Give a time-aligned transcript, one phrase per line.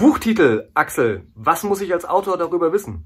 [0.00, 1.26] Buchtitel, Axel.
[1.34, 3.04] Was muss ich als Autor darüber wissen?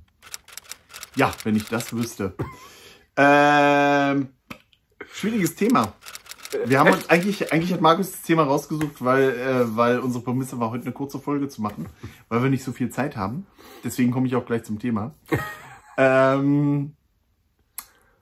[1.17, 2.36] Ja, wenn ich das wüsste.
[3.17, 4.28] ähm,
[5.11, 5.95] schwieriges Thema.
[6.65, 10.61] Wir haben uns eigentlich, eigentlich hat Markus das Thema rausgesucht, weil, äh, weil unsere Prämisse
[10.61, 11.88] war, heute eine kurze Folge zu machen,
[12.29, 13.45] weil wir nicht so viel Zeit haben.
[13.83, 15.15] Deswegen komme ich auch gleich zum Thema.
[15.97, 16.95] ähm,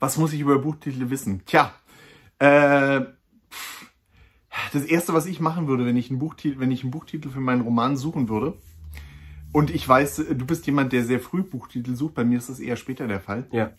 [0.01, 1.43] was muss ich über Buchtitel wissen?
[1.45, 1.75] Tja,
[2.39, 3.03] äh,
[4.73, 7.41] das erste, was ich machen würde, wenn ich einen Buchtitel, wenn ich einen Buchtitel für
[7.41, 8.55] meinen Roman suchen würde,
[9.53, 12.59] und ich weiß, du bist jemand, der sehr früh Buchtitel sucht, bei mir ist das
[12.59, 13.47] eher später der Fall.
[13.53, 13.73] Ja.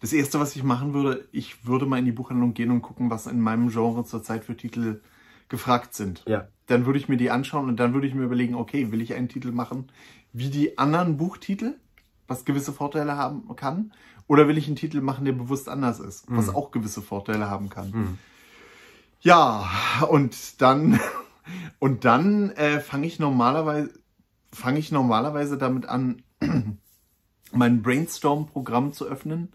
[0.00, 3.10] Das erste, was ich machen würde, ich würde mal in die Buchhandlung gehen und gucken,
[3.10, 5.00] was in meinem Genre zurzeit für Titel
[5.48, 6.22] gefragt sind.
[6.28, 6.46] Ja.
[6.66, 9.14] Dann würde ich mir die anschauen und dann würde ich mir überlegen, okay, will ich
[9.14, 9.88] einen Titel machen
[10.32, 11.74] wie die anderen Buchtitel,
[12.26, 13.92] was gewisse Vorteile haben kann,
[14.26, 17.68] oder will ich einen Titel machen, der bewusst anders ist, was auch gewisse Vorteile haben
[17.68, 17.90] kann.
[17.90, 18.18] Mhm.
[19.24, 19.70] Ja,
[20.10, 21.00] und dann
[21.78, 23.98] und dann äh, fange ich normalerweise
[24.52, 26.22] fange ich normalerweise damit an,
[27.52, 29.52] mein Brainstorm-Programm zu öffnen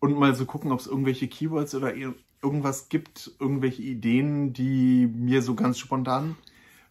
[0.00, 5.06] und mal so gucken, ob es irgendwelche Keywords oder ir- irgendwas gibt, irgendwelche Ideen, die
[5.06, 6.36] mir so ganz spontan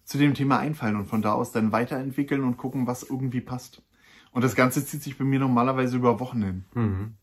[0.04, 3.84] zu dem Thema einfallen und von da aus dann weiterentwickeln und gucken, was irgendwie passt.
[4.32, 6.66] Und das Ganze zieht sich bei mir normalerweise über Wochen hin.
[6.74, 7.14] Mhm.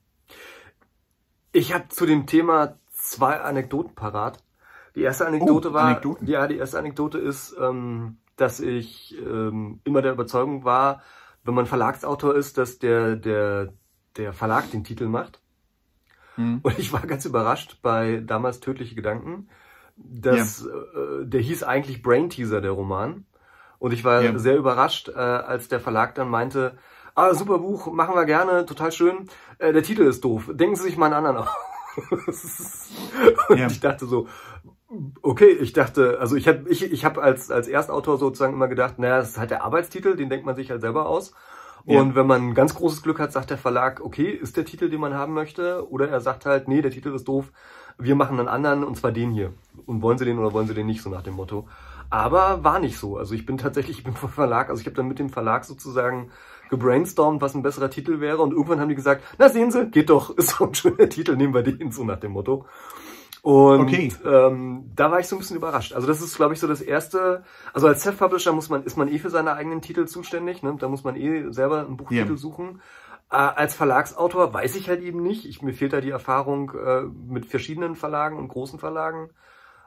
[1.52, 4.44] Ich habe zu dem Thema zwei Anekdoten parat.
[4.96, 6.27] Die erste Anekdote Oh, war, Anekdoten.
[6.27, 11.02] ja, die erste Anekdote ist, ähm, dass ich ähm, immer der Überzeugung war,
[11.44, 13.72] wenn man Verlagsautor ist, dass der der
[14.16, 15.41] der Verlag den Titel macht.
[16.36, 16.60] Hm.
[16.62, 19.48] Und ich war ganz überrascht bei damals Tödliche Gedanken,
[19.97, 23.27] dass äh, der hieß eigentlich Brain Teaser der Roman.
[23.78, 24.38] Und ich war Ja.
[24.38, 26.77] sehr überrascht, äh, als der Verlag dann meinte,
[27.14, 29.28] ah, super Buch, machen wir gerne, total schön.
[29.58, 30.50] Äh, der Titel ist doof.
[30.52, 31.38] Denken Sie sich mal einen anderen
[32.28, 32.91] aus.
[33.48, 33.69] Und Ja.
[33.70, 34.28] ich dachte so,
[35.22, 38.98] okay, ich dachte, also ich habe ich, ich hab als, als Erstautor sozusagen immer gedacht,
[38.98, 41.32] naja, das ist halt der Arbeitstitel, den denkt man sich halt selber aus.
[41.86, 42.00] Ja.
[42.00, 45.00] Und wenn man ganz großes Glück hat, sagt der Verlag, okay, ist der Titel, den
[45.00, 45.91] man haben möchte?
[45.91, 47.53] Oder er sagt halt, nee, der Titel ist doof,
[47.98, 49.53] wir machen einen anderen, und zwar den hier.
[49.87, 51.66] Und wollen Sie den oder wollen Sie den nicht, so nach dem Motto.
[52.10, 53.16] Aber war nicht so.
[53.16, 55.64] Also ich bin tatsächlich, ich bin vom Verlag, also ich habe dann mit dem Verlag
[55.64, 56.31] sozusagen
[56.69, 58.38] gebrainstormt, was ein besserer Titel wäre.
[58.38, 61.37] Und irgendwann haben die gesagt, na sehen Sie, geht doch, ist so ein schöner Titel,
[61.37, 62.66] nehmen wir den, so nach dem Motto.
[63.42, 64.12] Und Okay.
[64.24, 65.94] ähm, da war ich so ein bisschen überrascht.
[65.94, 67.42] Also das ist, glaube ich, so das erste.
[67.72, 70.62] Also als Self-Publisher muss man, ist man eh für seine eigenen Titel zuständig.
[70.62, 70.76] Ne?
[70.78, 72.36] Da muss man eh selber einen Buchtitel Ja.
[72.36, 72.82] suchen.
[73.30, 75.46] Äh, als Verlagsautor weiß ich halt eben nicht.
[75.46, 79.30] Ich, mir fehlt da die Erfahrung äh, mit verschiedenen Verlagen und großen Verlagen,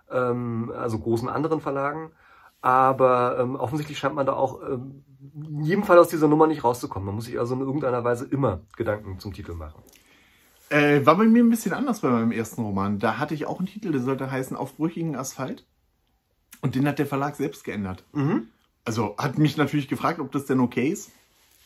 [0.10, 2.12] ähm, also großen anderen Verlagen.
[2.62, 5.04] Aber ähm, offensichtlich scheint man da auch ähm,
[5.36, 7.06] in jedem Fall aus dieser Nummer nicht rauszukommen.
[7.06, 9.84] Man muss sich also in irgendeiner Weise immer Gedanken zum Titel machen.
[10.74, 12.98] Äh, war bei mir ein bisschen anders bei meinem ersten Roman.
[12.98, 15.68] Da hatte ich auch einen Titel, der sollte heißen Auf brüchigen Asphalt.
[16.62, 18.04] Und den hat der Verlag selbst geändert.
[18.12, 18.48] Mhm.
[18.84, 21.12] Also hat mich natürlich gefragt, ob das denn okay ist.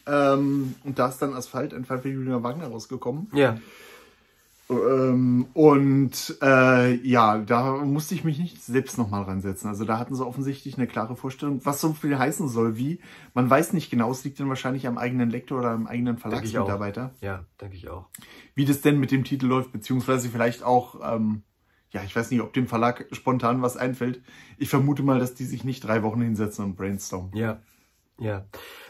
[0.07, 3.31] Ähm, und da ist dann Asphalt, ein Fall für Julia Wagner rausgekommen.
[3.31, 3.57] Ja.
[4.69, 9.69] Ähm, und äh, ja, da musste ich mich nicht selbst nochmal ransetzen.
[9.69, 12.99] Also da hatten sie offensichtlich eine klare Vorstellung, was so viel heißen soll, wie.
[13.33, 16.17] Man weiß nicht genau, es liegt dann wahrscheinlich am eigenen Lektor oder am eigenen.
[16.17, 18.07] Verlagsmitarbeiter, Ja, denke ich auch.
[18.55, 21.43] wie das denn mit dem Titel läuft, beziehungsweise vielleicht auch, ähm,
[21.91, 24.21] ja, ich weiß nicht, ob dem Verlag spontan was einfällt.
[24.57, 27.33] Ich vermute mal, dass die sich nicht drei Wochen hinsetzen und brainstormen.
[27.33, 27.61] Ja,
[28.19, 28.45] ja.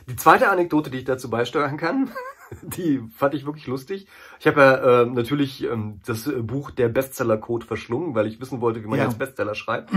[0.09, 2.09] Die zweite Anekdote, die ich dazu beisteuern kann,
[2.61, 4.07] die fand ich wirklich lustig.
[4.39, 8.61] Ich habe ja äh, natürlich ähm, das äh, Buch Der Bestseller-Code verschlungen, weil ich wissen
[8.61, 9.05] wollte, wie man Ja.
[9.05, 9.91] jetzt Bestseller schreibt.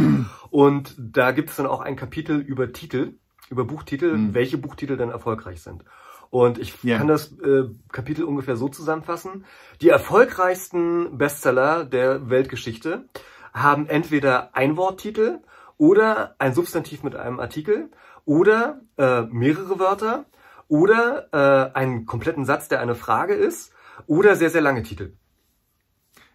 [0.51, 3.15] Und da gibt es dann auch ein Kapitel über Titel,
[3.51, 4.35] über Buchtitel, Mhm.
[4.35, 5.85] welche Buchtitel dann erfolgreich sind.
[6.31, 6.99] Und ich Ja.
[6.99, 9.45] kann das äh, Kapitel ungefähr so zusammenfassen.
[9.81, 13.05] Die erfolgreichsten Bestseller der Weltgeschichte
[13.53, 15.41] haben entweder Einworttitel
[15.77, 17.91] oder ein Substantiv mit einem Artikel
[18.25, 20.25] oder äh, mehrere Wörter
[20.71, 23.73] oder äh, einen kompletten Satz, der eine Frage ist
[24.07, 25.15] oder sehr, sehr lange Titel.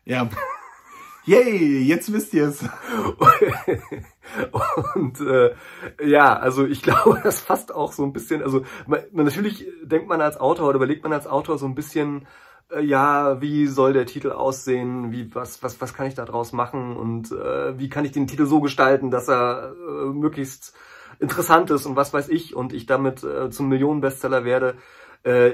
[0.03, 0.29] Ja.
[1.23, 2.63] Yay, jetzt wisst ihr es.
[4.95, 5.55] Und äh,
[6.03, 10.21] ja, also ich glaube, das fasst auch so ein bisschen, also man, natürlich denkt man
[10.21, 12.27] als Autor oder überlegt man als Autor so ein bisschen,
[12.69, 16.51] äh, ja, wie soll der Titel aussehen, wie was was was kann ich da draus
[16.51, 20.75] machen und äh, wie kann ich den Titel so gestalten, dass er äh, möglichst
[21.19, 24.75] interessant ist und was weiß ich und ich damit äh, zum Millionenbestseller werde.
[25.23, 25.51] Äh,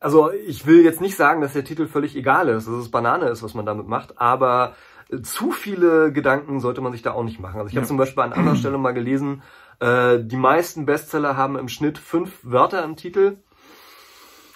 [0.00, 3.26] also ich will jetzt nicht sagen, dass der Titel völlig egal ist, dass es Banane
[3.28, 4.74] ist, was man damit macht, aber
[5.10, 7.58] äh, zu viele Gedanken sollte man sich da auch nicht machen.
[7.58, 7.80] Also ich Ja.
[7.80, 9.42] habe zum Beispiel an anderer Stelle mal gelesen,
[9.80, 13.38] äh, die meisten Bestseller haben im Schnitt fünf Wörter im Titel.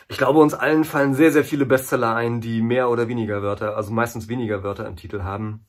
[0.09, 3.77] Ich glaube, uns allen fallen sehr, sehr viele Bestseller ein, die mehr oder weniger Wörter,
[3.77, 5.65] also meistens weniger Wörter im Titel haben.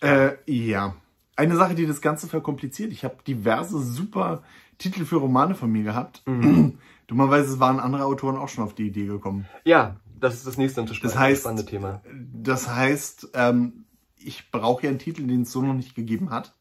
[0.00, 0.94] Äh, ja.
[1.40, 2.92] Eine Sache, die das Ganze verkompliziert.
[2.92, 4.42] Ich habe diverse super
[4.76, 6.22] Titel für Romane von mir gehabt.
[6.26, 6.76] Mhm.
[7.06, 9.46] Dummerweise waren andere Autoren auch schon auf die Idee gekommen.
[9.64, 12.02] Ja, das ist das nächste das heißt, spannende Thema.
[12.34, 13.86] Das heißt, ähm,
[14.18, 16.54] ich brauche ja einen Titel, den es so noch nicht gegeben hat.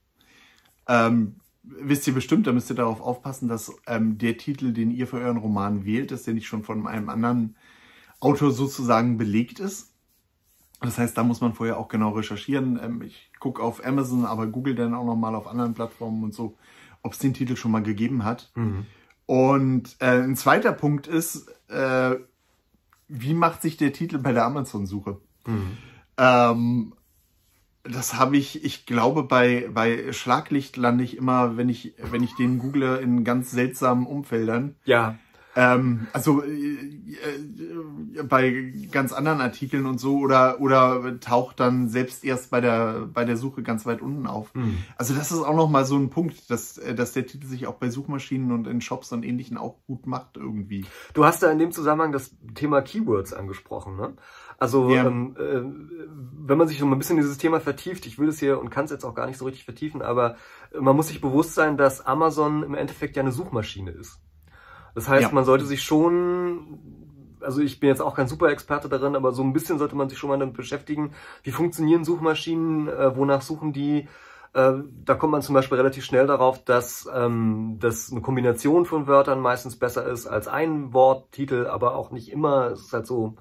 [0.88, 5.08] Ähm, wisst ihr bestimmt, da müsst ihr darauf aufpassen, dass ähm, der Titel, den ihr
[5.08, 7.58] für euren Roman wählt, dass der nicht schon von einem anderen
[8.22, 9.92] Autor sozusagen belegt ist.
[10.82, 12.80] Das heißt, da muss man vorher auch genau recherchieren.
[12.82, 16.56] Ähm, ich gucke auf Amazon, aber google dann auch nochmal auf anderen Plattformen und so,
[17.02, 18.52] ob es den Titel schon mal gegeben hat.
[18.56, 18.86] Mhm.
[19.26, 22.16] Und äh, ein zweiter Punkt ist, äh,
[23.08, 25.20] wie macht sich der Titel bei der Amazon-Suche?
[25.46, 25.78] Mhm.
[26.18, 26.94] Ähm,
[27.84, 32.36] das habe ich, ich glaube, bei, bei Schlaglicht lande ich immer, wenn ich, wenn ich
[32.36, 34.76] den google, in ganz seltsamen Umfeldern.
[34.86, 35.18] Ja.
[35.60, 42.24] Ähm, also äh, äh, bei ganz anderen Artikeln und so oder oder taucht dann selbst
[42.24, 44.56] erst bei der bei der Suche ganz weit unten auf.
[44.56, 44.78] Mhm.
[44.96, 47.68] Also das ist auch noch mal so ein Punkt, dass äh, dass der Titel sich
[47.68, 50.86] auch bei Suchmaschinen und in Shops und ähnlichen auch gut macht irgendwie.
[51.14, 54.14] Du hast da in dem Zusammenhang das Thema Keywords angesprochen, ne?
[54.60, 55.08] Also ja.
[55.08, 55.62] ähm, äh,
[56.48, 58.70] wenn man sich so ein bisschen in dieses Thema vertieft, ich will es hier und
[58.70, 60.38] kann es jetzt auch gar nicht so richtig vertiefen, aber
[60.80, 64.22] man muss sich bewusst sein, dass Amazon im Endeffekt ja eine Suchmaschine ist.
[64.96, 65.32] Das heißt, ja.
[65.32, 66.80] man sollte sich schon,
[67.42, 70.10] also ich bin jetzt auch kein super Experte darin, aber so ein bisschen sollte man
[70.10, 71.12] sich schon mal damit beschäftigen,
[71.44, 74.08] wie funktionieren Suchmaschinen, äh, wonach suchen die.
[74.54, 74.74] Äh,
[75.06, 79.40] da kommt man zum Beispiel relativ schnell darauf, dass, ähm, dass eine Kombination von Wörtern
[79.40, 82.72] meistens besser ist als ein Worttitel, aber auch nicht immer.
[82.72, 83.36] Es ist halt so.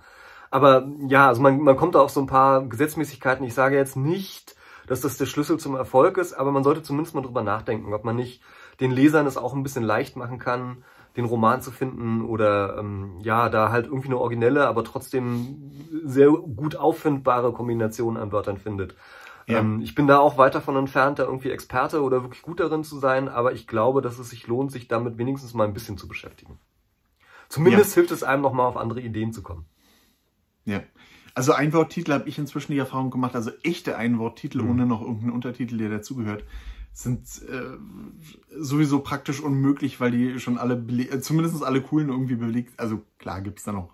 [0.51, 3.45] Aber ja, also man, man kommt da auf so ein paar Gesetzmäßigkeiten.
[3.47, 4.57] Ich sage jetzt nicht,
[4.87, 8.05] dass das der Schlüssel zum Erfolg ist, aber man sollte zumindest mal drüber nachdenken, ob
[8.05, 8.43] man nicht
[8.81, 10.85] den Lesern es auch ein bisschen leicht machen kann,
[11.19, 15.73] den Roman zu finden oder ähm, ja, da halt irgendwie eine originelle, aber trotzdem
[16.05, 18.95] sehr gut auffindbare Kombination an Wörtern findet.
[19.49, 19.59] Ja.
[19.59, 22.85] Ähm, ich bin da auch weit davon entfernt, da irgendwie Experte oder wirklich gut darin
[22.85, 25.99] zu sein, aber ich glaube, dass es sich lohnt, sich damit wenigstens mal ein bisschen
[25.99, 26.61] zu beschäftigen.
[27.49, 27.95] Zumindest ja.
[27.97, 29.67] hilft es einem nochmal auf andere Ideen zu kommen.
[30.67, 30.83] Ja.
[31.39, 34.71] Also Einworttitel habe ich inzwischen die Erfahrung gemacht, also echte Einworttitel mhm.
[34.71, 36.43] ohne noch irgendeinen Untertitel, der dazugehört,
[36.93, 37.77] sind äh,
[38.59, 42.81] sowieso praktisch unmöglich, weil die schon alle, äh, zumindest alle coolen irgendwie belegt.
[42.81, 43.91] Also klar gibt's da noch,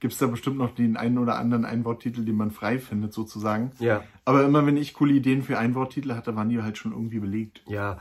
[0.00, 3.72] gibt's da bestimmt noch den einen oder anderen Einworttitel, den man frei findet sozusagen.
[3.78, 4.02] Ja.
[4.24, 7.62] Aber immer wenn ich coole Ideen für Einworttitel hatte, waren die halt schon irgendwie belegt.
[7.66, 7.98] Ja.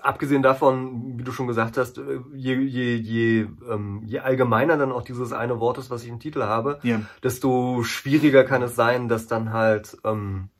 [0.00, 4.92] Abgesehen davon, wie du schon gesagt hast, äh, je, je, je, ähm, je allgemeiner dann
[4.92, 7.00] auch dieses eine Wort ist, was ich im Titel habe, ja.
[7.22, 10.50] desto schwieriger kann es sein, dass dann halt ähm,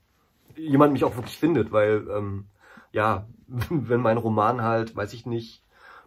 [0.56, 2.47] jemand mich auch wirklich findet, weil ähm,
[2.93, 5.62] ja, wenn mein Roman halt, weiß ich nicht,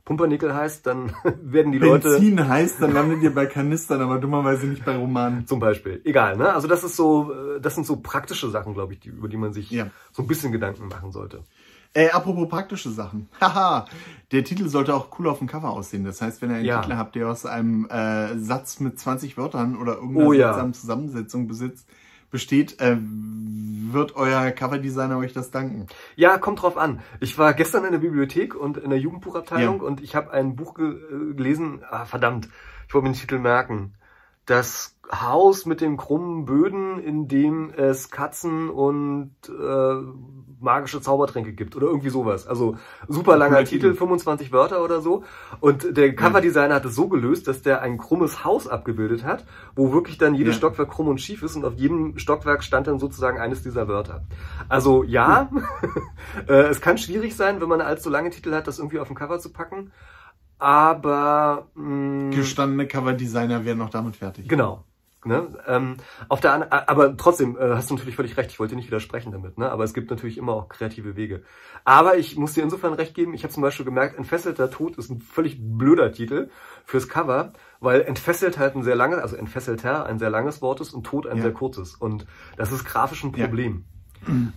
[0.10, 1.12] Pumpernickel heißt, dann
[1.44, 2.10] werden die Leute.
[2.10, 5.46] Benzin heißt, dann landet ihr bei Kanistern, aber dummerweise nicht bei Romanen.
[5.46, 6.02] Zum Beispiel.
[6.04, 6.52] Egal, ne?
[6.52, 9.38] Also das ist so, äh, das sind so praktische Sachen, glaube ich, die, über die
[9.38, 9.92] man sich ja.
[10.12, 11.44] so ein bisschen Gedanken machen sollte.
[11.94, 13.30] Äh, apropos praktische Sachen.
[13.42, 13.86] Haha,
[14.32, 16.04] der Titel sollte auch cool auf dem Cover aussehen.
[16.04, 16.82] Das heißt, wenn ihr einen ja.
[16.82, 20.72] Titel habt, der aus einem äh, Satz mit 20 Wörtern oder irgendeiner oh, ja.
[20.72, 21.88] Zusammensetzung besitzt,
[22.32, 25.88] besteht, äh, wird euer Coverdesigner euch das danken?
[26.16, 27.02] Ja, kommt drauf an.
[27.20, 29.88] Ich war gestern in der Bibliothek und in der Jugendbuchabteilung ja.
[29.88, 31.82] und ich habe ein Buch ge äh, gelesen.
[31.90, 32.50] Ah, verdammt,
[32.88, 33.96] ich wollte mir den Titel merken.
[34.46, 39.96] Das Haus mit den krummen Böden, in dem es Katzen und äh,
[40.60, 42.46] magische Zaubertränke gibt oder irgendwie sowas.
[42.46, 42.76] Also
[43.08, 45.24] super langer Titel, 25 Wörter oder so.
[45.62, 49.46] Und der Coverdesigner hat es so gelöst, dass der ein krummes Haus abgebildet hat,
[49.76, 50.58] wo wirklich dann jedes ja.
[50.60, 54.26] Stockwerk krumm und schief ist und auf jedem Stockwerk stand dann sozusagen eines dieser Wörter.
[54.68, 55.50] Also ja,
[56.48, 59.16] äh, es kann schwierig sein, wenn man allzu lange Titel hat, das irgendwie auf dem
[59.16, 59.92] Cover zu packen.
[60.60, 64.48] Aber mh, mm, gestandene Coverdesigner wären noch damit fertig.
[64.50, 64.84] Genau.
[65.26, 65.50] Ne?
[65.68, 65.98] Ähm,
[66.30, 68.52] auf der aber trotzdem äh, hast du natürlich völlig recht.
[68.52, 69.58] Ich wollte nicht widersprechen damit.
[69.58, 69.70] Ne?
[69.70, 71.44] Aber es gibt natürlich immer auch kreative Wege.
[71.84, 73.34] Aber ich muss dir insofern recht geben.
[73.34, 76.50] Ich habe zum Beispiel gemerkt, entfesselter Tod ist ein völlig blöder Titel
[76.86, 80.94] fürs Cover, weil entfesselt halt ein sehr langes, also entfesselter ein sehr langes Wort ist
[80.94, 81.44] und Tod ein ja.
[81.44, 81.96] sehr kurzes.
[81.96, 83.84] Und das ist grafisch ein Problem.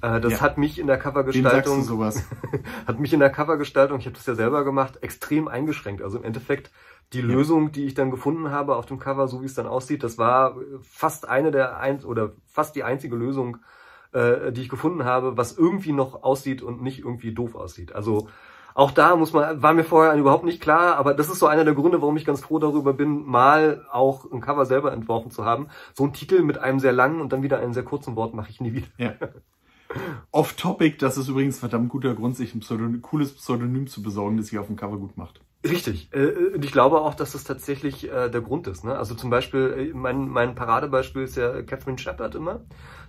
[0.01, 0.41] Äh, das ja.
[0.41, 2.25] hat mich in der Covergestaltung, sowas.
[2.87, 6.03] hat mich in der Covergestaltung, ich habe das ja selber gemacht, extrem eingeschränkt.
[6.03, 6.71] Also im Endeffekt
[7.13, 7.27] die ja.
[7.27, 10.19] Lösung, die ich dann gefunden habe auf dem Cover, so wie es dann aussieht, das
[10.19, 13.59] war fast eine der ein oder fast die einzige Lösung,
[14.13, 17.95] äh, die ich gefunden habe, was irgendwie noch aussieht und nicht irgendwie doof aussieht.
[17.95, 18.29] Also
[18.75, 21.65] auch da muss man, war mir vorher überhaupt nicht klar, aber das ist so einer
[21.65, 25.45] der Gründe, warum ich ganz froh darüber bin, mal auch ein Cover selber entworfen zu
[25.45, 25.69] haben.
[25.95, 28.51] So ein Titel mit einem sehr langen und dann wieder einem sehr kurzen Wort mache
[28.51, 28.89] ich nie wieder.
[28.99, 29.15] Ja.
[30.31, 34.47] Off-Topic, das ist übrigens verdammt guter Grund, sich ein Pseudonym, cooles Pseudonym zu besorgen, das
[34.47, 35.41] sich auf dem Cover gut macht.
[35.65, 36.09] Richtig.
[36.13, 38.85] Äh, und ich glaube auch, dass das tatsächlich äh, der Grund ist.
[38.85, 38.97] Ne?
[38.97, 42.63] Also zum Beispiel, äh, mein, mein Paradebeispiel ist ja Catherine Shepard immer,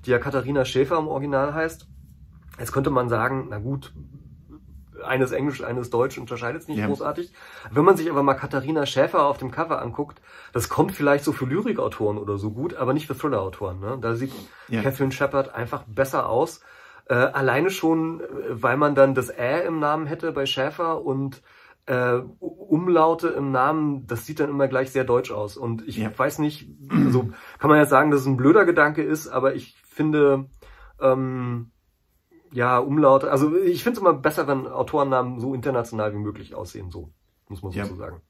[0.05, 1.87] die ja Katharina Schäfer im Original heißt.
[2.59, 3.93] Jetzt könnte man sagen, na gut,
[5.03, 6.87] eines Englisch, eines Deutsch unterscheidet es nicht Ja.
[6.87, 7.31] großartig.
[7.71, 10.21] Wenn man sich aber mal Katharina Schäfer auf dem Cover anguckt,
[10.53, 13.79] das kommt vielleicht so für Lyrikautoren oder so gut, aber nicht für Thriller-Autoren.
[13.79, 13.97] Ne?
[14.01, 14.33] Da sieht
[14.69, 14.81] Ja.
[14.81, 16.61] Catherine Shepard einfach besser aus.
[17.09, 21.41] Äh, alleine schon, äh, weil man dann das Ä im Namen hätte bei Schäfer und
[21.85, 25.57] äh, Umlaute im Namen, das sieht dann immer gleich sehr deutsch aus.
[25.57, 26.17] Und ich Ja.
[26.17, 27.29] weiß nicht, also
[27.59, 30.45] kann man ja sagen, dass es ein blöder Gedanke ist, aber ich finde,
[31.01, 31.72] ähm,
[32.53, 36.91] ja, Umlaute, also ich finde es immer besser, wenn Autorennamen so international wie möglich aussehen,
[36.91, 37.09] so,
[37.49, 37.85] muss man Ja.
[37.85, 38.21] so sagen.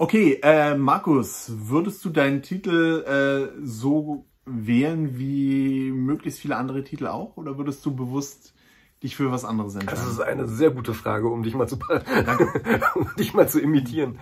[0.00, 7.08] Okay, äh, Markus, würdest du deinen Titel äh, so wählen wie möglichst viele andere Titel
[7.08, 7.36] auch?
[7.36, 8.54] Oder würdest du bewusst
[9.02, 10.10] dich für was anderes Das entscheiden?
[10.10, 11.78] ist eine sehr gute Frage, um dich mal zu,
[12.94, 14.20] um dich mal zu imitieren.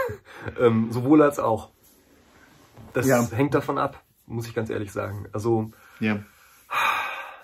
[0.58, 1.70] ähm, sowohl als auch.
[2.94, 3.30] Das Ja.
[3.30, 5.26] hängt davon ab, muss ich ganz ehrlich sagen.
[5.32, 5.70] Also,
[6.00, 6.20] Ja.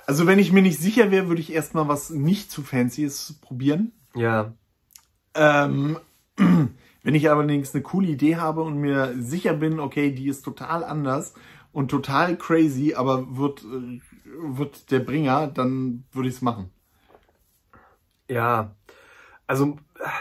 [0.07, 3.93] Also wenn ich mir nicht sicher wäre, würde ich erstmal was nicht zu fancyes probieren.
[4.15, 4.55] ja,
[5.35, 5.99] Ähm,
[6.37, 10.85] wenn ich allerdings eine coole Idee habe und mir sicher bin, okay, die ist total
[10.85, 11.35] anders
[11.73, 16.71] und total crazy, aber wird, äh, wird der Bringer, dann würde ich es machen.
[18.29, 18.76] Ja,
[19.47, 19.77] also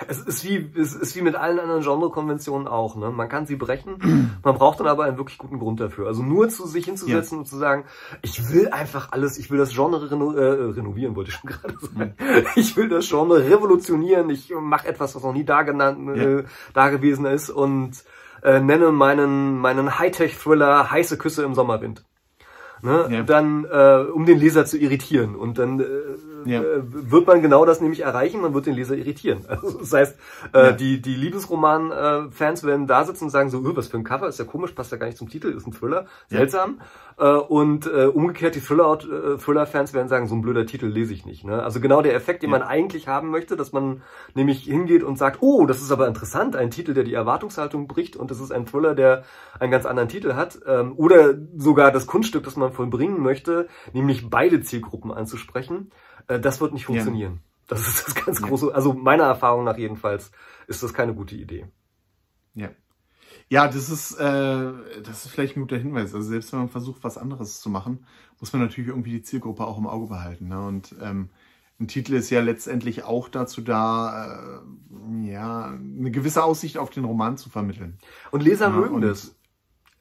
[0.07, 2.95] es ist wie es ist wie mit allen anderen Genrekonventionen auch.
[2.95, 3.09] Ne?
[3.09, 6.07] Man kann sie brechen, man braucht dann aber einen wirklich guten Grund dafür.
[6.07, 7.85] Also nur zu sich hinzusetzen und zu sagen,
[8.21, 11.75] ich will einfach alles, ich will das Genre reno äh, renovieren, wollte ich schon gerade
[11.79, 12.15] sagen.
[12.55, 14.29] Ich will das Genre revolutionieren.
[14.29, 18.03] Ich mache etwas, was noch nie da genannt, äh, da gewesen ist und
[18.43, 22.05] äh, nenne meinen meinen Hightech-Thriller heiße Küsse im Sommerwind.
[22.81, 23.07] Ne?
[23.09, 23.23] Ja.
[23.23, 25.35] Dann, äh, um den Leser zu irritieren.
[25.35, 25.83] Und dann äh,
[26.45, 26.61] Ja.
[26.61, 29.39] äh, wird man genau das nämlich erreichen, man wird den Leser irritieren.
[29.47, 30.17] Also, das heißt,
[30.53, 30.71] äh, Ja.
[30.71, 34.39] die, die Liebesroman-Fans werden da sitzen und sagen so, "Öh, was für ein Cover, ist
[34.39, 36.37] ja komisch, passt ja gar nicht zum Titel, ist ein Thriller, Ja.
[36.39, 36.81] seltsam.
[37.17, 41.13] Äh, und äh, umgekehrt, die Thriller- äh, Thriller-Fans werden sagen, so ein blöder Titel lese
[41.13, 41.45] ich nicht.
[41.45, 41.63] Ne?
[41.63, 42.59] Also genau der Effekt, den Ja.
[42.59, 44.01] man eigentlich haben möchte, dass man
[44.33, 48.15] nämlich hingeht und sagt, oh, das ist aber interessant, ein Titel, der die Erwartungshaltung bricht
[48.17, 49.23] und das ist ein Thriller, der
[49.59, 50.59] einen ganz anderen Titel hat.
[50.67, 55.91] Ähm, oder sogar das Kunststück, das man vollbringen möchte, nämlich beide Zielgruppen anzusprechen.
[56.27, 56.87] Äh, das wird nicht Ja.
[56.87, 57.41] funktionieren.
[57.67, 58.47] Das ist das ganz Ja.
[58.47, 60.31] große, also meiner Erfahrung nach jedenfalls,
[60.67, 61.67] ist das keine gute Idee.
[62.53, 62.69] Ja.
[63.49, 66.13] Ja, das ist, äh, das ist vielleicht ein guter Hinweis.
[66.15, 68.05] Also selbst wenn man versucht, was anderes zu machen,
[68.39, 70.47] muss man natürlich irgendwie die Zielgruppe auch im Auge behalten.
[70.47, 70.65] Ne?
[70.65, 71.29] Und ähm,
[71.79, 77.05] ein Titel ist ja letztendlich auch dazu da, äh, ja, eine gewisse Aussicht auf den
[77.05, 77.99] Roman zu vermitteln.
[78.31, 79.34] Und Leser Ja, mögen das.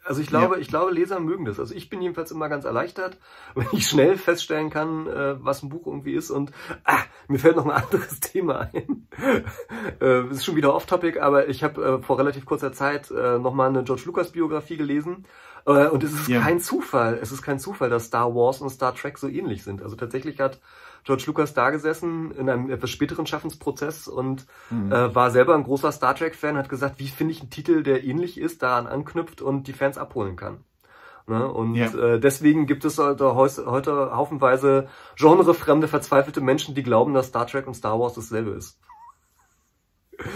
[0.05, 0.61] Also ich glaube, Ja.
[0.61, 1.59] ich glaube, Leser mögen das.
[1.59, 3.19] Also ich bin jedenfalls immer ganz erleichtert,
[3.55, 6.31] wenn ich schnell feststellen kann, äh, was ein Buch irgendwie ist.
[6.31, 6.53] Und
[6.85, 9.09] ah, mir fällt noch ein anderes Thema ein.
[10.01, 13.69] äh, ist schon wieder off-topic, aber ich habe äh, vor relativ kurzer Zeit äh, nochmal
[13.71, 15.27] eine George Lucas Biografie gelesen.
[15.67, 16.41] Äh, und es ist Ja.
[16.43, 17.19] kein Zufall.
[17.23, 19.83] Es ist kein Zufall, dass Star Wars und Star Trek so ähnlich sind.
[19.83, 20.61] Also tatsächlich hat
[21.05, 24.91] George Lucas da gesessen in einem etwas späteren Schaffensprozess und Mhm.
[24.91, 28.05] äh, war selber ein großer Star Trek-Fan, hat gesagt, wie finde ich einen Titel, der
[28.05, 30.65] ähnlich ist, daran anknüpft und die Fans abholen kann.
[31.27, 31.47] Ne?
[31.47, 31.87] Und Ja.
[31.95, 37.67] äh, deswegen gibt es heute, heute haufenweise genrefremde, verzweifelte Menschen, die glauben, dass Star Trek
[37.67, 38.79] und Star Wars dasselbe ist.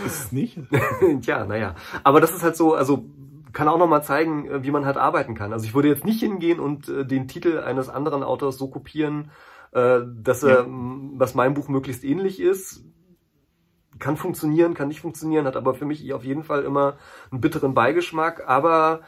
[0.07, 0.59] Ist es nicht?
[1.23, 1.75] Tja, naja.
[2.05, 3.05] Aber das ist halt so, also
[3.53, 5.53] kann auch nochmal zeigen, äh, wie man halt arbeiten kann.
[5.53, 9.31] Also ich würde jetzt nicht hingehen und äh, den Titel eines anderen Autors so kopieren,
[9.73, 10.65] äh, dass er, Ja.
[10.65, 12.85] m, dass mein Buch möglichst ähnlich ist.
[13.99, 16.99] Kann funktionieren, kann nicht funktionieren, hat aber für mich auf jeden Fall immer
[17.33, 18.49] einen bitteren Beigeschmack.
[18.49, 19.01] Aber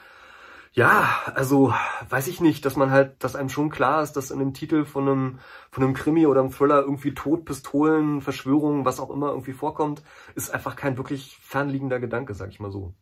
[0.73, 1.73] ja, also
[2.09, 4.85] weiß ich nicht, dass man halt, dass einem schon klar ist, dass in einem Titel
[4.85, 5.38] von einem,
[5.71, 10.02] von einem Krimi oder einem Thriller irgendwie Tod, Pistolen, Verschwörungen, was auch immer irgendwie vorkommt,
[10.35, 12.95] ist einfach kein wirklich fernliegender Gedanke, sag ich mal so.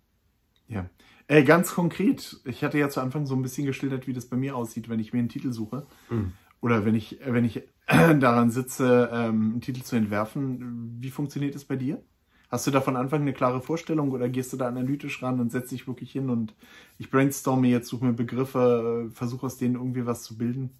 [0.66, 0.90] Ja.
[1.26, 4.36] Äh, ganz konkret, ich hatte ja zu Anfang so ein bisschen geschildert, wie das bei
[4.36, 5.86] mir aussieht, wenn ich mir einen Titel suche.
[6.08, 6.32] Mhm.
[6.60, 10.98] Oder wenn ich, wenn ich daran sitze, ähm, einen Titel zu entwerfen.
[11.00, 12.02] Wie funktioniert es bei dir?
[12.50, 15.52] Hast du da von Anfang eine klare Vorstellung oder gehst du da analytisch ran und
[15.52, 16.54] setzt dich wirklich hin und
[16.98, 20.70] ich brainstorme jetzt, suche mir Begriffe, versuche aus denen irgendwie was zu bilden?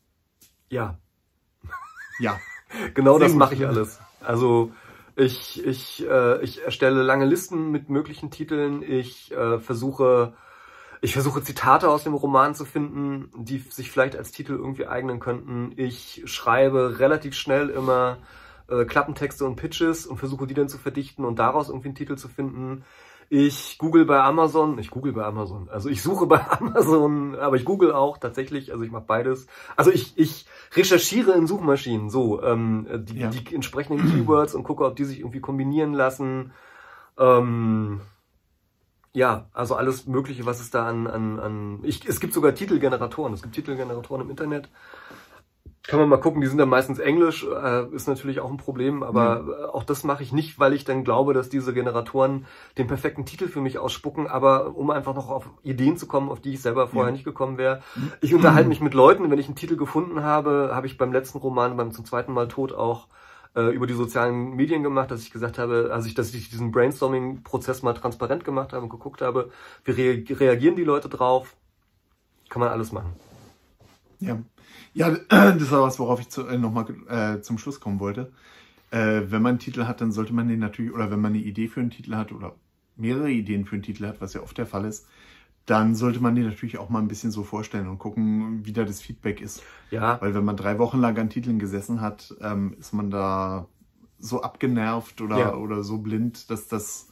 [0.71, 0.99] Ja,
[2.19, 2.39] Ja.
[2.95, 4.01] genau Sehr das mache ich alles.
[4.21, 4.73] Also
[5.17, 8.83] ich, ich, äh, ich erstelle lange Listen mit möglichen Titeln.
[8.83, 10.35] Ich äh, versuche,
[11.01, 15.21] ich versuche Zitate aus dem Roman zu finden, die sich vielleicht als Titel irgendwie eignen
[15.21, 15.73] könnten.
[15.77, 18.19] Ich schreibe relativ schnell immer
[18.69, 22.17] äh, Klappentexte und Pitches und versuche die dann zu verdichten und daraus irgendwie einen Titel
[22.17, 22.85] zu finden.
[23.31, 27.65] Ich google bei Amazon, ich google bei Amazon, also ich suche bei Amazon, aber ich
[27.67, 29.47] google auch tatsächlich, also ich mache beides.
[29.77, 33.29] Also ich, ich recherchiere in Suchmaschinen so ähm, die, Ja.
[33.29, 36.53] die entsprechenden Keywords und gucke, ob die sich irgendwie kombinieren lassen.
[37.19, 38.01] Ähm,
[39.13, 43.33] ja, also alles Mögliche, was es da an, an, an ich, es gibt sogar Titelgeneratoren,
[43.33, 44.69] es gibt Titelgeneratoren im Internet.
[45.89, 49.03] Kann man mal gucken, die sind dann meistens Englisch, äh, ist natürlich auch ein Problem,
[49.03, 49.53] aber mhm.
[49.73, 52.45] auch das mache ich nicht, weil ich dann glaube, dass diese Generatoren
[52.77, 56.41] den perfekten Titel für mich ausspucken, aber um einfach noch auf Ideen zu kommen, auf
[56.41, 57.13] die ich selber vorher ja.
[57.13, 57.81] nicht gekommen wäre.
[57.97, 58.13] Mhm.
[58.21, 61.39] Ich unterhalte mich mit Leuten, wenn ich einen Titel gefunden habe, habe ich beim letzten
[61.39, 63.07] Roman, beim zum zweiten Mal Tod auch
[63.59, 66.71] äh, über die sozialen Medien gemacht, dass ich gesagt habe, also ich, dass ich diesen
[66.71, 69.51] Brainstorming-Prozess mal transparent gemacht habe und geguckt habe,
[69.85, 71.57] wie re reagieren die Leute drauf.
[72.49, 73.13] Kann man alles machen.
[74.21, 74.39] Ja.
[74.95, 78.33] Ja, das war was, worauf ich zu, äh, nochmal äh, zum Schluss kommen wollte.
[78.91, 81.43] Äh, wenn man einen Titel hat, dann sollte man den natürlich, oder wenn man eine
[81.43, 82.55] Idee für einen Titel hat oder
[82.97, 85.07] mehrere Ideen für einen Titel hat, was ja oft der Fall ist,
[85.69, 88.85] dann sollte man den natürlich auch mal ein bisschen so vorstellen und gucken, wie da
[88.85, 89.63] das Feedback ist.
[89.91, 90.19] Ja.
[90.21, 93.67] Weil wenn man drei Wochen lang an Titeln gesessen hat, ähm, ist man da
[94.19, 95.55] so abgenervt oder, ja.
[95.55, 97.09] oder so blind, dass das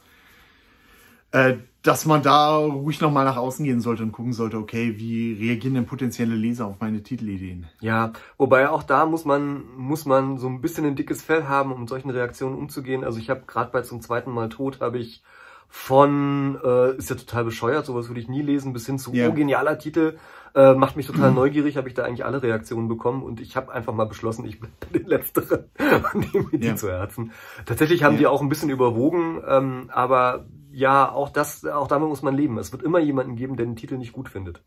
[1.31, 5.33] äh, dass man da ruhig nochmal nach außen gehen sollte und gucken sollte, okay, wie
[5.33, 7.67] reagieren denn potenzielle Leser auf meine Titelideen?
[7.79, 11.71] Ja, wobei auch da muss man, muss man so ein bisschen ein dickes Fell haben,
[11.71, 13.03] um mit solchen Reaktionen umzugehen.
[13.03, 15.23] Also ich habe gerade bei zum zweiten Mal tot, habe ich
[15.69, 19.29] von, äh, ist ja total bescheuert, sowas würde ich nie lesen, bis hin zu, yeah.
[19.29, 20.17] oh, genialer Titel,
[20.55, 23.71] äh, macht mich total neugierig, habe ich da eigentlich alle Reaktionen bekommen und ich habe
[23.71, 25.65] einfach mal beschlossen, ich bin den Letzteren
[26.13, 27.31] und nehme mir die zu Herzen.
[27.65, 28.19] Tatsächlich haben yeah.
[28.19, 32.57] die auch ein bisschen überwogen, ähm, aber ja, auch das, auch damit muss man leben.
[32.57, 34.61] Es wird immer jemanden geben, der den Titel nicht gut findet.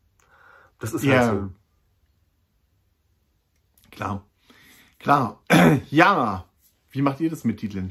[0.81, 1.19] Das ist ja.
[1.19, 1.49] halt so.
[3.91, 4.25] Klar.
[4.99, 5.43] Klar.
[5.91, 6.45] ja.
[6.91, 7.89] Wie macht ihr das mit Titeln?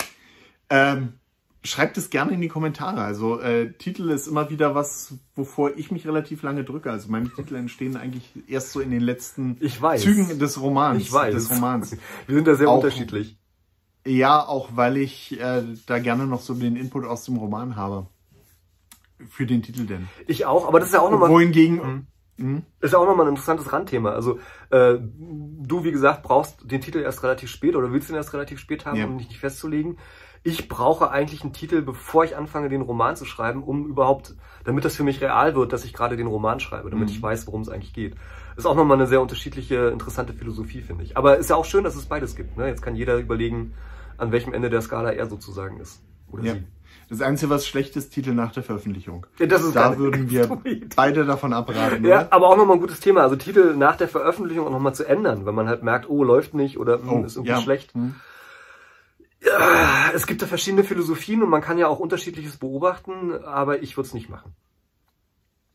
[0.69, 1.18] Ähm,
[1.63, 3.01] schreibt es gerne in die Kommentare.
[3.01, 6.89] Also äh, Titel ist immer wieder was, wovor ich mich relativ lange drücke.
[6.91, 9.57] Also meine Titel entstehen eigentlich erst so in den letzten
[9.97, 11.01] Zügen des Romans.
[11.01, 11.33] Ich weiß.
[11.33, 11.97] Des Romans.
[12.27, 13.37] Wir sind da sehr Auch, unterschiedlich.
[14.05, 18.07] Ja, auch weil ich äh, da gerne noch so den Input aus dem Roman habe.
[19.29, 20.07] Für den Titel denn.
[20.27, 21.29] Ich auch, aber das ist ja auch nochmal.
[21.29, 22.07] Wohingegen.
[22.37, 22.63] Mhm.
[22.79, 24.11] Ist ja auch nochmal ein interessantes Randthema.
[24.11, 24.39] Also
[24.69, 28.59] äh, du, wie gesagt, brauchst den Titel erst relativ spät oder willst ihn erst relativ
[28.59, 29.05] spät haben, ja.
[29.05, 29.97] um dich nicht festzulegen.
[30.43, 34.85] Ich brauche eigentlich einen Titel, bevor ich anfange, den Roman zu schreiben, um überhaupt, damit
[34.85, 37.13] das für mich real wird, dass ich gerade den Roman schreibe, damit mhm.
[37.13, 38.15] ich weiß, worum es eigentlich geht.
[38.55, 41.17] ist auch nochmal eine sehr unterschiedliche, interessante Philosophie, finde ich.
[41.17, 42.57] Aber ist ja auch schön, dass es beides gibt.
[42.57, 42.67] Ne?
[42.67, 43.73] Jetzt kann jeder überlegen,
[44.17, 46.01] an welchem Ende der Skala er sozusagen ist.
[46.31, 46.53] Oder ja.
[46.53, 46.63] sie.
[47.09, 49.25] Das Einzige, was schlecht ist, Titel nach der Veröffentlichung.
[49.39, 50.47] Ja, das ist da würden wir
[50.95, 52.05] beide davon abraten.
[52.05, 52.33] Ja, oder?
[52.33, 53.21] aber auch nochmal ein gutes Thema.
[53.21, 56.53] Also Titel nach der Veröffentlichung auch nochmal zu ändern, wenn man halt merkt, oh, läuft
[56.53, 57.61] nicht oder hm, oh, ist irgendwie ja.
[57.61, 57.93] schlecht.
[57.93, 58.15] Hm.
[59.41, 63.95] Ja, es gibt da verschiedene Philosophien und man kann ja auch unterschiedliches beobachten, aber ich
[63.95, 64.53] würde es nicht machen.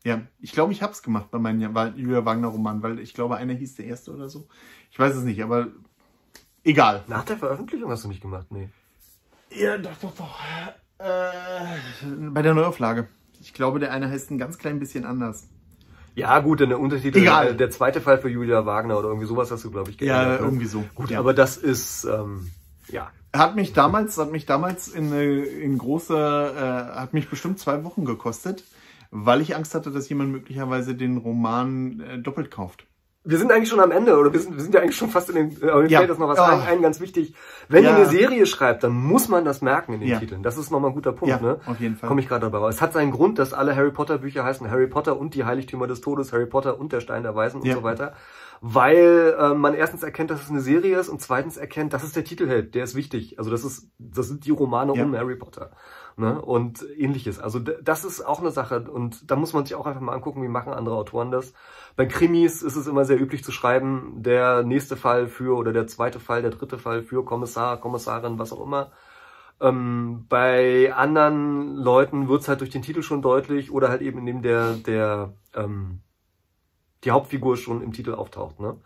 [0.03, 1.61] Ja, ich glaube, ich habe es gemacht bei meinem
[1.95, 4.47] Julia Wagner Roman, weil ich glaube, einer hieß der erste oder so.
[4.91, 5.69] Ich weiß es nicht, aber
[6.63, 7.03] egal.
[7.07, 8.69] Nach der Veröffentlichung hast du nicht gemacht, nee.
[9.49, 10.39] Ja, doch, doch, doch.
[10.99, 13.07] Äh, bei der Neuauflage.
[13.41, 15.47] Ich glaube, der eine heißt ein ganz klein bisschen anders.
[16.13, 17.49] Ja, gut, der Untertitel, Egal.
[17.49, 20.25] Äh, der zweite Fall für Julia Wagner oder irgendwie sowas hast du, glaube ich, geändert.
[20.25, 20.37] Ja, ne?
[20.37, 20.85] irgendwie so.
[20.93, 21.19] Gut, ja.
[21.19, 22.51] aber das ist, ähm,
[22.87, 23.11] ja.
[23.37, 28.05] Hat mich damals, hat mich damals in, in große, äh, hat mich bestimmt zwei Wochen
[28.05, 28.63] gekostet,
[29.11, 32.85] weil ich Angst hatte, dass jemand möglicherweise den Roman äh, doppelt kauft
[33.25, 35.29] wir sind eigentlich schon am Ende oder wir sind, wir sind ja eigentlich schon fast
[35.31, 35.97] in den, äh, mir ja.
[35.99, 36.43] fällt das noch was oh.
[36.43, 37.33] ein, ein, ganz wichtig.
[37.67, 37.89] Wenn ja.
[37.89, 40.19] ihr eine Serie schreibt, dann muss man das merken in den ja.
[40.19, 40.43] Titeln.
[40.43, 41.59] Das ist nochmal ein guter Punkt, ja, ne?
[41.65, 42.07] Auf jeden Fall.
[42.07, 42.75] Komme ich gerade dabei raus.
[42.75, 45.87] Es hat seinen Grund, dass alle Harry Potter Bücher heißen Harry Potter und die Heiligtümer
[45.87, 48.13] des Todes, Harry Potter und der Stein der Weisen und so weiter.
[48.61, 52.15] Weil äh, man erstens erkennt, dass es eine Serie ist und zweitens erkennt, das ist
[52.15, 53.37] der Titelheld, der ist wichtig.
[53.37, 55.71] Also das ist, das sind die Romane um Harry Potter
[56.17, 56.41] ne?
[56.41, 57.39] und ähnliches.
[57.39, 60.43] Also das ist auch eine Sache und da muss man sich auch einfach mal angucken,
[60.43, 61.53] wie machen andere Autoren das.
[61.95, 65.87] Bei Krimis ist es immer sehr üblich zu schreiben, der nächste Fall für oder der
[65.87, 68.91] zweite Fall, der dritte Fall für Kommissar, Kommissarin, was auch immer.
[69.61, 74.41] Ähm, bei anderen Leuten wird's halt durch den Titel schon deutlich oder halt eben indem
[74.41, 76.01] der, der ähm,
[77.05, 78.59] die Hauptfigur schon im Titel auftaucht.
[78.59, 78.77] Ne?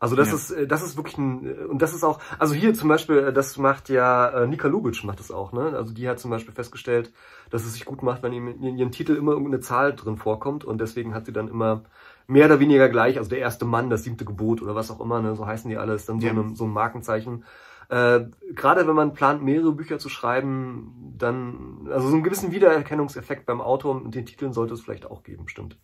[0.00, 0.34] Also das ja.
[0.34, 3.18] ist, äh, das ist wirklich ein, äh, und das ist auch, also hier zum Beispiel,
[3.18, 5.72] äh, das macht ja Nika Lubitsch macht das auch, ne?
[5.76, 7.12] Also die hat zum Beispiel festgestellt,
[7.50, 10.80] dass es sich gut macht, wenn in ihrem Titel immer irgendeine Zahl drin vorkommt und
[10.80, 11.82] deswegen hat sie dann immer
[12.26, 15.20] mehr oder weniger gleich, also der erste Mann, das siebte Gebot oder was auch immer,
[15.20, 15.34] ne?
[15.34, 16.32] So heißen die alles, dann so, ja.
[16.32, 17.44] eine, so ein Markenzeichen.
[17.88, 23.46] Äh, Gerade wenn man plant, mehrere Bücher zu schreiben, dann, also so einen gewissen Wiedererkennungseffekt
[23.46, 25.78] beim Autor und den Titeln sollte es vielleicht auch geben, stimmt.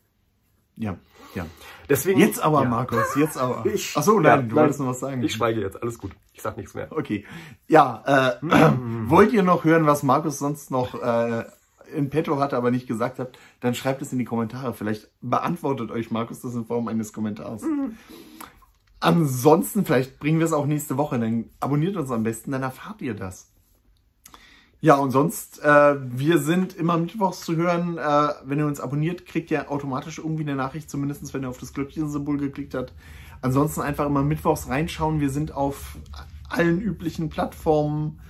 [0.76, 0.96] Ja,
[1.34, 1.46] ja.
[1.88, 2.68] Deswegen, jetzt aber, ja.
[2.68, 3.64] Markus, jetzt aber.
[3.72, 5.22] Ich, Achso, nein, ja, du wolltest noch was sagen.
[5.22, 6.12] Ich schweige jetzt, alles gut.
[6.32, 6.88] Ich sag nichts mehr.
[6.90, 7.24] Okay.
[7.68, 8.72] Ja, äh, äh,
[9.08, 11.44] wollt ihr noch hören, was Markus sonst noch äh,
[11.94, 14.74] in petto hatte, aber nicht gesagt hat, dann schreibt es in die Kommentare.
[14.74, 17.62] Vielleicht beantwortet euch Markus das in Form eines Kommentars.
[17.62, 17.96] Mhm.
[19.00, 23.02] Ansonsten, vielleicht bringen wir es auch nächste Woche, dann abonniert uns am besten, dann erfahrt
[23.02, 23.50] ihr das.
[24.84, 27.96] Ja, und sonst, äh, wir sind immer mittwochs zu hören.
[27.96, 31.56] Äh, wenn ihr uns abonniert, kriegt ihr automatisch irgendwie eine Nachricht, zumindest wenn ihr auf
[31.56, 32.92] das Glöckchen-Symbol geklickt habt.
[33.40, 35.20] Ansonsten einfach immer mittwochs reinschauen.
[35.20, 35.96] Wir sind auf
[36.50, 38.20] allen üblichen Plattformen,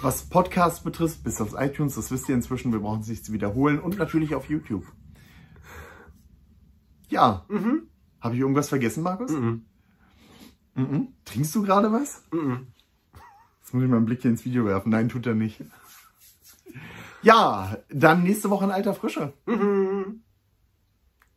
[0.00, 1.96] was Podcasts betrifft, bis auf iTunes.
[1.96, 2.72] Das wisst ihr inzwischen.
[2.72, 3.78] Wir brauchen es nicht zu wiederholen.
[3.78, 4.86] Und natürlich auf YouTube.
[7.10, 7.44] Ja.
[7.50, 7.82] Mhm.
[8.22, 9.32] Habe ich irgendwas vergessen, Markus?
[9.32, 9.66] Mhm.
[10.74, 11.08] Mhm.
[11.26, 12.22] Trinkst du gerade was?
[12.32, 12.68] Mhm.
[13.60, 14.88] Jetzt muss ich mal einen Blick hier ins Video werfen.
[14.88, 15.62] Nein, tut er nicht.
[17.22, 19.32] Ja, dann nächste Woche in alter Frische.
[19.46, 20.22] Mhm.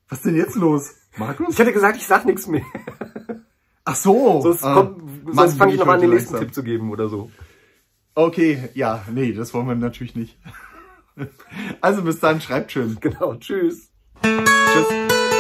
[0.10, 1.54] Was ist denn jetzt los, Markus?
[1.54, 2.66] Ich hätte gesagt, ich sag nichts mehr.
[3.86, 4.42] Ach so.
[4.42, 4.96] Sonst, ah,
[5.32, 6.38] sonst fange ich noch an, den nächsten.
[6.38, 7.32] Tipp zu geben oder so.
[8.14, 10.38] Okay, ja, nee, das wollen wir natürlich nicht.
[11.82, 12.98] Also bis dann, schreibt schön.
[13.02, 13.92] Genau, tschüss.
[14.24, 15.31] Tschüss.